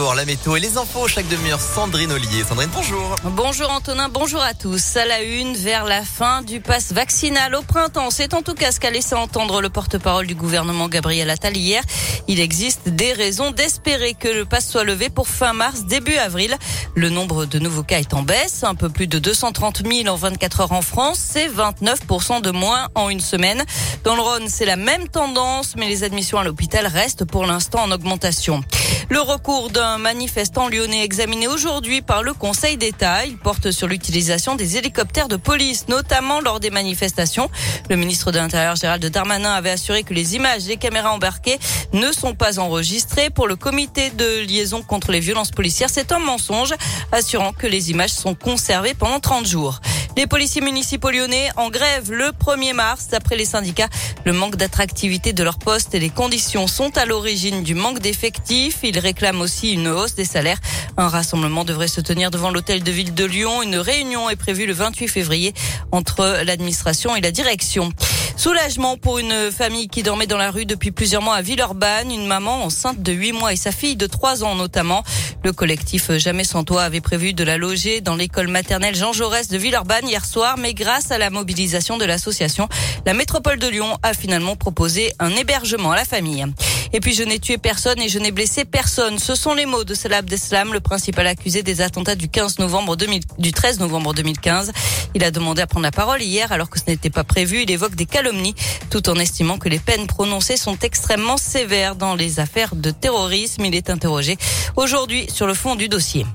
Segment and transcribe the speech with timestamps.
[0.00, 1.60] la météo et les infos chaque demi-heure.
[1.60, 2.42] Sandrine Ollier.
[2.48, 3.16] Sandrine, bonjour.
[3.24, 4.96] Bonjour Antonin, bonjour à tous.
[4.96, 8.10] À la une, vers la fin du pass vaccinal au printemps.
[8.10, 11.82] C'est en tout cas ce qu'a laissé entendre le porte-parole du gouvernement Gabriel Attal hier.
[12.28, 16.56] Il existe des raisons d'espérer que le pass soit levé pour fin mars, début avril.
[16.94, 20.16] Le nombre de nouveaux cas est en baisse, un peu plus de 230 000 en
[20.16, 21.18] 24 heures en France.
[21.22, 23.62] C'est 29% de moins en une semaine.
[24.04, 27.82] Dans le Rhône, c'est la même tendance, mais les admissions à l'hôpital restent pour l'instant
[27.82, 28.64] en augmentation.
[29.10, 33.26] Le recours d'un manifestant lyonnais examiné aujourd'hui par le Conseil d'État.
[33.26, 37.50] Il porte sur l'utilisation des hélicoptères de police, notamment lors des manifestations.
[37.88, 41.58] Le ministre de l'Intérieur Gérald Darmanin avait assuré que les images des caméras embarquées
[41.92, 43.30] ne sont pas enregistrées.
[43.30, 46.72] Pour le comité de liaison contre les violences policières, c'est un mensonge,
[47.10, 49.80] assurant que les images sont conservées pendant 30 jours.
[50.16, 53.08] Les policiers municipaux lyonnais en grève le 1er mars.
[53.08, 53.88] D'après les syndicats,
[54.24, 58.78] le manque d'attractivité de leur poste et les conditions sont à l'origine du manque d'effectifs.
[58.82, 60.58] Ils réclament aussi une hausse des salaires.
[60.96, 63.62] Un rassemblement devrait se tenir devant l'hôtel de ville de Lyon.
[63.62, 65.54] Une réunion est prévue le 28 février
[65.92, 67.92] entre l'administration et la direction.
[68.40, 72.10] Soulagement pour une famille qui dormait dans la rue depuis plusieurs mois à Villeurbanne.
[72.10, 75.02] Une maman enceinte de 8 mois et sa fille de 3 ans notamment.
[75.44, 79.48] Le collectif Jamais sans toi avait prévu de la loger dans l'école maternelle Jean Jaurès
[79.48, 82.66] de Villeurbanne hier soir, mais grâce à la mobilisation de l'association,
[83.04, 86.46] la métropole de Lyon a finalement proposé un hébergement à la famille.
[86.92, 89.18] Et puis je n'ai tué personne et je n'ai blessé personne.
[89.18, 92.96] Ce sont les mots de Salah Abdeslam, le principal accusé des attentats du 15 novembre
[92.96, 94.72] 2000, du 13 novembre 2015.
[95.14, 97.62] Il a demandé à prendre la parole hier alors que ce n'était pas prévu.
[97.62, 98.54] Il évoque des calomnies
[98.90, 103.64] tout en estimant que les peines prononcées sont extrêmement sévères dans les affaires de terrorisme.
[103.64, 104.36] Il est interrogé
[104.76, 106.26] aujourd'hui sur le fond du dossier.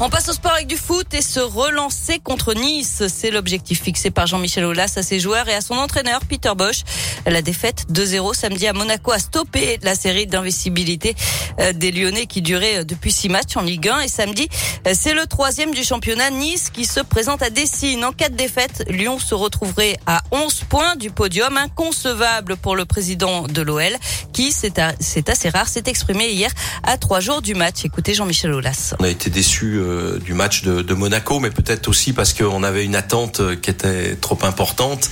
[0.00, 3.04] On passe au sport avec du foot et se relancer contre Nice.
[3.06, 6.82] C'est l'objectif fixé par Jean-Michel Aulas à ses joueurs et à son entraîneur Peter Bosch.
[7.26, 11.14] La défaite 2-0 samedi à Monaco a stoppé la série d'invisibilité
[11.60, 14.00] euh, des Lyonnais qui durait euh, depuis six matchs en Ligue 1.
[14.00, 14.48] Et samedi,
[14.88, 18.04] euh, c'est le troisième du championnat Nice qui se présente à Dessine.
[18.04, 21.56] En cas de défaite, Lyon se retrouverait à 11 points du podium.
[21.56, 23.96] Inconcevable pour le président de l'OL
[24.34, 26.50] qui, c'est assez rare, s'est exprimé hier
[26.82, 27.84] à trois jours du match.
[27.84, 28.94] Écoutez Jean-Michel Aulas.
[28.98, 32.84] On a été déçus euh, du match de, Monaco, mais peut-être aussi parce qu'on avait
[32.84, 35.08] une attente euh, qui était trop importante.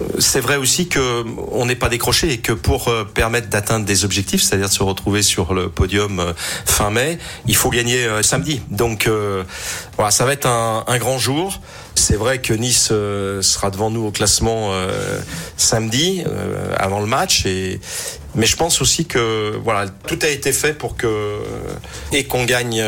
[0.00, 4.04] Euh, c'est vrai aussi que on n'est pas décroché et que pour permettre d'atteindre des
[4.04, 6.32] objectifs, c'est-à-dire de se retrouver sur le podium
[6.64, 8.62] fin mai, il faut gagner samedi.
[8.70, 9.08] Donc
[9.96, 11.60] voilà, ça va être un, un grand jour.
[11.96, 14.72] C'est vrai que Nice sera devant nous au classement
[15.56, 16.22] samedi
[16.76, 17.80] avant le match et
[18.34, 21.38] mais je pense aussi que voilà tout a été fait pour que
[22.12, 22.82] et qu'on gagne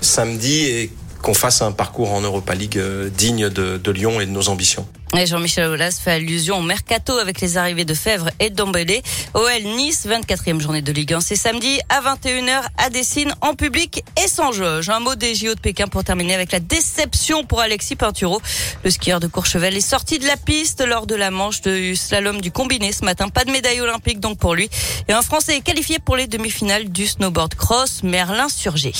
[0.00, 4.26] samedi et qu'on fasse un parcours en Europa League euh, digne de, de Lyon et
[4.26, 4.86] de nos ambitions.
[5.16, 9.02] Et Jean-Michel Aulas fait allusion au mercato avec les arrivées de Fèvre et d'Ambélé.
[9.34, 14.04] OL Nice, 24e journée de Ligue 1, c'est samedi à 21h à Dessine en public
[14.22, 14.88] et sans jauge.
[14.88, 18.40] Un mot des JO de Pékin pour terminer avec la déception pour Alexis Pinturo.
[18.84, 22.40] Le skieur de Courchevel est sorti de la piste lors de la manche de slalom
[22.40, 23.28] du combiné ce matin.
[23.28, 24.70] Pas de médaille olympique donc pour lui.
[25.08, 28.92] Et un Français est qualifié pour les demi-finales du snowboard cross Merlin Surgé.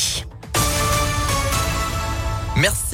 [2.61, 2.91] Merci.